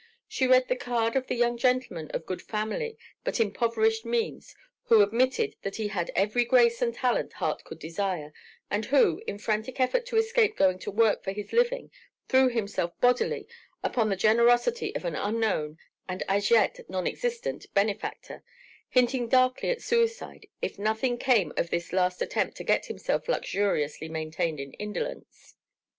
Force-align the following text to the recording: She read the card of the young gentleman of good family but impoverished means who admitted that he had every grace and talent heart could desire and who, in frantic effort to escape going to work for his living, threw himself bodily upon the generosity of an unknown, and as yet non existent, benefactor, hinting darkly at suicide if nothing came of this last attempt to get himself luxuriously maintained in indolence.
She 0.27 0.47
read 0.47 0.67
the 0.67 0.75
card 0.75 1.15
of 1.15 1.27
the 1.27 1.35
young 1.35 1.59
gentleman 1.59 2.09
of 2.09 2.25
good 2.25 2.41
family 2.41 2.97
but 3.23 3.39
impoverished 3.39 4.03
means 4.03 4.55
who 4.85 5.03
admitted 5.03 5.55
that 5.61 5.75
he 5.75 5.89
had 5.89 6.09
every 6.15 6.43
grace 6.43 6.81
and 6.81 6.91
talent 6.91 7.33
heart 7.33 7.63
could 7.65 7.77
desire 7.77 8.33
and 8.71 8.85
who, 8.85 9.21
in 9.27 9.37
frantic 9.37 9.79
effort 9.79 10.07
to 10.07 10.17
escape 10.17 10.57
going 10.57 10.79
to 10.79 10.89
work 10.89 11.23
for 11.23 11.31
his 11.33 11.53
living, 11.53 11.91
threw 12.27 12.49
himself 12.49 12.99
bodily 12.99 13.47
upon 13.83 14.09
the 14.09 14.15
generosity 14.15 14.91
of 14.95 15.05
an 15.05 15.13
unknown, 15.13 15.77
and 16.09 16.23
as 16.27 16.49
yet 16.49 16.79
non 16.89 17.05
existent, 17.05 17.71
benefactor, 17.75 18.41
hinting 18.89 19.27
darkly 19.27 19.69
at 19.69 19.83
suicide 19.83 20.47
if 20.63 20.79
nothing 20.79 21.15
came 21.19 21.53
of 21.57 21.69
this 21.69 21.93
last 21.93 22.23
attempt 22.23 22.57
to 22.57 22.63
get 22.63 22.87
himself 22.87 23.27
luxuriously 23.29 24.09
maintained 24.09 24.59
in 24.59 24.73
indolence. 24.73 25.53